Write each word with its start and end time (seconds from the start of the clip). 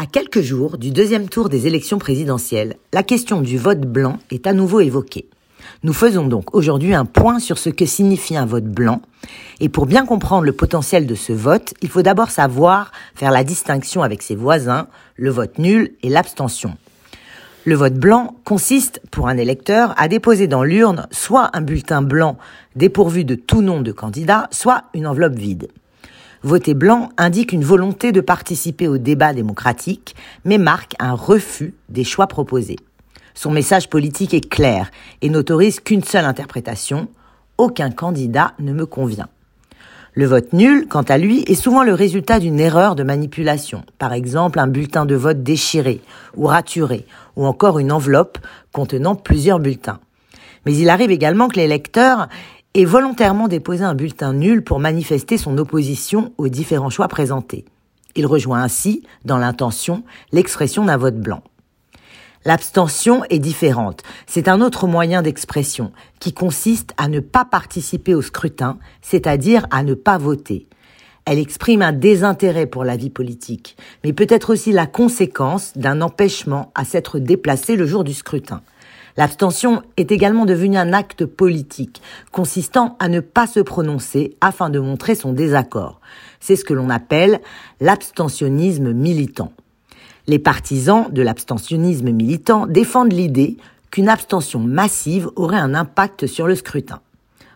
À 0.00 0.06
quelques 0.06 0.42
jours 0.42 0.78
du 0.78 0.92
deuxième 0.92 1.28
tour 1.28 1.48
des 1.48 1.66
élections 1.66 1.98
présidentielles, 1.98 2.76
la 2.92 3.02
question 3.02 3.40
du 3.40 3.58
vote 3.58 3.80
blanc 3.80 4.20
est 4.30 4.46
à 4.46 4.52
nouveau 4.52 4.78
évoquée. 4.78 5.26
Nous 5.82 5.92
faisons 5.92 6.28
donc 6.28 6.54
aujourd'hui 6.54 6.94
un 6.94 7.04
point 7.04 7.40
sur 7.40 7.58
ce 7.58 7.68
que 7.68 7.84
signifie 7.84 8.36
un 8.36 8.46
vote 8.46 8.66
blanc. 8.66 9.02
Et 9.58 9.68
pour 9.68 9.86
bien 9.86 10.06
comprendre 10.06 10.44
le 10.44 10.52
potentiel 10.52 11.04
de 11.04 11.16
ce 11.16 11.32
vote, 11.32 11.74
il 11.82 11.88
faut 11.88 12.02
d'abord 12.02 12.30
savoir 12.30 12.92
faire 13.16 13.32
la 13.32 13.42
distinction 13.42 14.04
avec 14.04 14.22
ses 14.22 14.36
voisins, 14.36 14.86
le 15.16 15.30
vote 15.30 15.58
nul 15.58 15.90
et 16.04 16.10
l'abstention. 16.10 16.76
Le 17.64 17.74
vote 17.74 17.94
blanc 17.94 18.36
consiste, 18.44 19.02
pour 19.10 19.26
un 19.26 19.36
électeur, 19.36 19.94
à 19.96 20.06
déposer 20.06 20.46
dans 20.46 20.62
l'urne 20.62 21.08
soit 21.10 21.50
un 21.54 21.60
bulletin 21.60 22.02
blanc 22.02 22.38
dépourvu 22.76 23.24
de 23.24 23.34
tout 23.34 23.62
nom 23.62 23.80
de 23.80 23.90
candidat, 23.90 24.46
soit 24.52 24.84
une 24.94 25.08
enveloppe 25.08 25.34
vide. 25.34 25.66
Voter 26.42 26.74
blanc 26.74 27.10
indique 27.16 27.52
une 27.52 27.64
volonté 27.64 28.12
de 28.12 28.20
participer 28.20 28.86
au 28.86 28.98
débat 28.98 29.32
démocratique, 29.32 30.14
mais 30.44 30.58
marque 30.58 30.94
un 31.00 31.14
refus 31.14 31.74
des 31.88 32.04
choix 32.04 32.28
proposés. 32.28 32.78
Son 33.34 33.50
message 33.50 33.88
politique 33.90 34.34
est 34.34 34.48
clair 34.48 34.90
et 35.22 35.30
n'autorise 35.30 35.80
qu'une 35.80 36.04
seule 36.04 36.24
interprétation. 36.24 37.08
Aucun 37.56 37.90
candidat 37.90 38.52
ne 38.58 38.72
me 38.72 38.86
convient. 38.86 39.28
Le 40.14 40.26
vote 40.26 40.52
nul, 40.52 40.88
quant 40.88 41.02
à 41.02 41.18
lui, 41.18 41.44
est 41.46 41.54
souvent 41.54 41.84
le 41.84 41.94
résultat 41.94 42.40
d'une 42.40 42.58
erreur 42.58 42.96
de 42.96 43.04
manipulation. 43.04 43.84
Par 43.98 44.12
exemple, 44.12 44.58
un 44.58 44.66
bulletin 44.66 45.06
de 45.06 45.14
vote 45.14 45.42
déchiré 45.42 46.00
ou 46.36 46.46
raturé, 46.46 47.06
ou 47.36 47.46
encore 47.46 47.78
une 47.78 47.92
enveloppe 47.92 48.38
contenant 48.72 49.14
plusieurs 49.14 49.60
bulletins. 49.60 50.00
Mais 50.66 50.76
il 50.76 50.90
arrive 50.90 51.12
également 51.12 51.48
que 51.48 51.56
l'électeur 51.56 52.28
et 52.74 52.84
volontairement 52.84 53.48
déposer 53.48 53.84
un 53.84 53.94
bulletin 53.94 54.32
nul 54.32 54.62
pour 54.62 54.78
manifester 54.78 55.38
son 55.38 55.58
opposition 55.58 56.32
aux 56.38 56.48
différents 56.48 56.90
choix 56.90 57.08
présentés. 57.08 57.64
Il 58.14 58.26
rejoint 58.26 58.62
ainsi, 58.62 59.02
dans 59.24 59.38
l'intention, 59.38 60.04
l'expression 60.32 60.84
d'un 60.84 60.96
vote 60.96 61.18
blanc. 61.18 61.42
L'abstention 62.44 63.24
est 63.30 63.40
différente. 63.40 64.02
C'est 64.26 64.48
un 64.48 64.60
autre 64.60 64.86
moyen 64.86 65.22
d'expression 65.22 65.92
qui 66.20 66.32
consiste 66.32 66.94
à 66.96 67.08
ne 67.08 67.20
pas 67.20 67.44
participer 67.44 68.14
au 68.14 68.22
scrutin, 68.22 68.78
c'est-à-dire 69.02 69.66
à 69.70 69.82
ne 69.82 69.94
pas 69.94 70.18
voter. 70.18 70.68
Elle 71.24 71.38
exprime 71.38 71.82
un 71.82 71.92
désintérêt 71.92 72.66
pour 72.66 72.84
la 72.84 72.96
vie 72.96 73.10
politique, 73.10 73.76
mais 74.02 74.14
peut 74.14 74.26
être 74.30 74.50
aussi 74.50 74.72
la 74.72 74.86
conséquence 74.86 75.76
d'un 75.76 76.00
empêchement 76.00 76.72
à 76.74 76.84
s'être 76.84 77.18
déplacé 77.18 77.76
le 77.76 77.86
jour 77.86 78.02
du 78.02 78.14
scrutin. 78.14 78.62
L'abstention 79.18 79.82
est 79.96 80.12
également 80.12 80.46
devenue 80.46 80.76
un 80.76 80.92
acte 80.92 81.26
politique, 81.26 82.00
consistant 82.30 82.96
à 83.00 83.08
ne 83.08 83.18
pas 83.18 83.48
se 83.48 83.58
prononcer 83.58 84.36
afin 84.40 84.70
de 84.70 84.78
montrer 84.78 85.16
son 85.16 85.32
désaccord. 85.32 86.00
C'est 86.38 86.54
ce 86.54 86.64
que 86.64 86.72
l'on 86.72 86.88
appelle 86.88 87.40
l'abstentionnisme 87.80 88.92
militant. 88.92 89.50
Les 90.28 90.38
partisans 90.38 91.08
de 91.10 91.20
l'abstentionnisme 91.20 92.12
militant 92.12 92.68
défendent 92.68 93.12
l'idée 93.12 93.56
qu'une 93.90 94.08
abstention 94.08 94.60
massive 94.60 95.28
aurait 95.34 95.56
un 95.58 95.74
impact 95.74 96.28
sur 96.28 96.46
le 96.46 96.54
scrutin. 96.54 97.00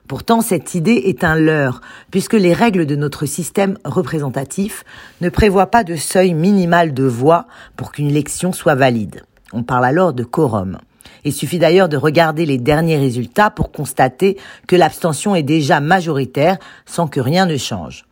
Pourtant, 0.08 0.40
cette 0.40 0.74
idée 0.74 1.00
est 1.04 1.22
un 1.22 1.36
leurre, 1.36 1.80
puisque 2.10 2.34
les 2.34 2.54
règles 2.54 2.86
de 2.86 2.96
notre 2.96 3.24
système 3.24 3.78
représentatif 3.84 4.82
ne 5.20 5.28
prévoient 5.28 5.70
pas 5.70 5.84
de 5.84 5.94
seuil 5.94 6.34
minimal 6.34 6.92
de 6.92 7.04
voix 7.04 7.46
pour 7.76 7.92
qu'une 7.92 8.08
élection 8.08 8.52
soit 8.52 8.74
valide. 8.74 9.22
On 9.52 9.62
parle 9.62 9.84
alors 9.84 10.12
de 10.12 10.24
quorum. 10.24 10.78
Il 11.24 11.32
suffit 11.32 11.58
d'ailleurs 11.58 11.88
de 11.88 11.96
regarder 11.96 12.46
les 12.46 12.58
derniers 12.58 12.98
résultats 12.98 13.50
pour 13.50 13.70
constater 13.70 14.36
que 14.66 14.76
l'abstention 14.76 15.34
est 15.34 15.42
déjà 15.42 15.80
majoritaire 15.80 16.58
sans 16.84 17.06
que 17.06 17.20
rien 17.20 17.46
ne 17.46 17.56
change. 17.56 18.04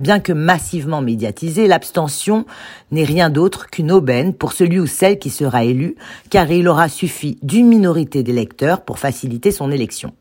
Bien 0.00 0.18
que 0.18 0.32
massivement 0.32 1.00
médiatisée, 1.00 1.68
l'abstention 1.68 2.46
n'est 2.90 3.04
rien 3.04 3.30
d'autre 3.30 3.70
qu'une 3.70 3.92
aubaine 3.92 4.34
pour 4.34 4.52
celui 4.52 4.80
ou 4.80 4.86
celle 4.86 5.20
qui 5.20 5.30
sera 5.30 5.64
élu, 5.64 5.94
car 6.30 6.50
il 6.50 6.68
aura 6.68 6.88
suffi 6.88 7.38
d'une 7.42 7.68
minorité 7.68 8.24
d'électeurs 8.24 8.80
pour 8.80 8.98
faciliter 8.98 9.52
son 9.52 9.70
élection. 9.70 10.12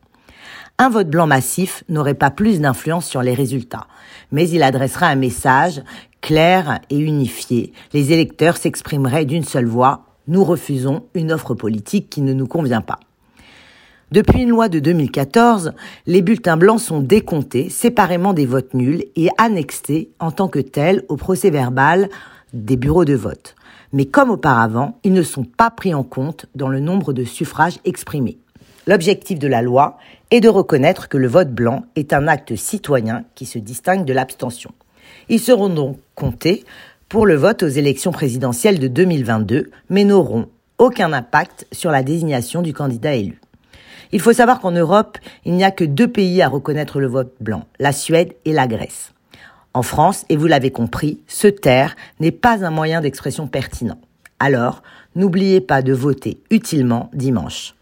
Un 0.78 0.90
vote 0.90 1.10
blanc 1.10 1.28
massif 1.28 1.84
n'aurait 1.90 2.14
pas 2.14 2.30
plus 2.30 2.60
d'influence 2.60 3.08
sur 3.08 3.24
les 3.24 3.34
résultats, 3.34 3.88
mais 4.32 4.48
il 4.50 4.62
adressera 4.62 5.08
un 5.08 5.16
message 5.16 5.82
clair 6.22 6.80
et 6.90 6.98
unifié. 6.98 7.74
Les 7.94 8.12
électeurs 8.12 8.58
s'exprimeraient 8.58 9.26
d'une 9.26 9.44
seule 9.44 9.68
voix 9.68 10.06
nous 10.28 10.44
refusons 10.44 11.04
une 11.14 11.32
offre 11.32 11.54
politique 11.54 12.10
qui 12.10 12.22
ne 12.22 12.34
nous 12.34 12.48
convient 12.48 12.82
pas. 12.82 13.00
Depuis 14.12 14.44
une 14.44 14.50
loi 14.50 14.70
de 14.70 14.80
2014, 14.80 15.74
les 16.06 16.22
bulletins 16.22 16.58
blancs 16.58 16.80
sont 16.80 17.00
décomptés 17.00 17.70
séparément 17.70 18.34
des 18.34 18.46
votes 18.46 18.76
nuls 18.76 19.06
et 19.16 19.30
annexés 19.40 20.12
en 20.20 20.32
tant 20.32 20.48
que 20.48 20.60
tels 20.60 21.04
au 21.10 21.18
procès 21.18 21.50
verbal 21.50 22.10
des 22.54 22.78
bureaux 22.78 23.06
de 23.06 23.16
vote. 23.16 23.56
Mais 23.92 24.06
comme 24.06 24.30
auparavant, 24.30 25.00
ils 25.04 25.14
ne 25.14 25.24
sont 25.24 25.46
pas 25.46 25.72
pris 25.72 25.96
en 25.96 26.04
compte 26.04 26.46
dans 26.54 26.68
le 26.68 26.80
nombre 26.80 27.12
de 27.14 27.24
suffrages 27.24 27.80
exprimés. 27.86 28.38
L'objectif 28.86 29.40
de 29.40 29.48
la 29.48 29.62
loi 29.62 29.98
est 30.30 30.42
de 30.42 30.50
reconnaître 30.50 31.10
que 31.10 31.18
le 31.18 31.28
vote 31.28 31.52
blanc 31.52 31.84
est 31.96 32.14
un 32.14 32.28
acte 32.28 32.56
citoyen 32.56 33.24
qui 33.34 33.46
se 33.46 33.58
distingue 33.58 34.06
de 34.06 34.14
l'abstention. 34.14 34.72
Ils 35.30 35.40
seront 35.40 35.70
donc 35.70 35.98
comptés 36.16 36.66
pour 37.14 37.28
le 37.28 37.36
vote 37.36 37.62
aux 37.62 37.68
élections 37.68 38.12
présidentielles 38.12 38.80
de 38.80 38.88
2022, 38.88 39.70
mais 39.92 40.04
n'auront 40.04 40.48
aucun 40.80 41.14
impact 41.14 41.68
sur 41.72 41.92
la 41.92 42.02
désignation 42.02 42.64
du 42.64 42.74
candidat 42.74 43.14
élu. 43.14 43.40
Il 44.12 44.20
faut 44.20 44.34
savoir 44.34 44.60
qu'en 44.60 44.72
Europe, 44.72 45.20
il 45.46 45.54
n'y 45.54 45.64
a 45.64 45.70
que 45.70 45.84
deux 45.84 46.08
pays 46.08 46.42
à 46.42 46.48
reconnaître 46.48 47.00
le 47.00 47.06
vote 47.06 47.36
blanc, 47.40 47.68
la 47.78 47.92
Suède 47.92 48.34
et 48.46 48.52
la 48.52 48.66
Grèce. 48.66 49.14
En 49.76 49.84
France, 49.84 50.26
et 50.30 50.36
vous 50.36 50.48
l'avez 50.48 50.72
compris, 50.72 51.20
se 51.28 51.46
taire 51.46 51.96
n'est 52.20 52.32
pas 52.32 52.66
un 52.66 52.72
moyen 52.72 53.00
d'expression 53.00 53.46
pertinent. 53.46 54.00
Alors, 54.40 54.82
n'oubliez 55.16 55.62
pas 55.62 55.84
de 55.84 55.94
voter 55.94 56.40
utilement 56.50 57.12
dimanche. 57.14 57.76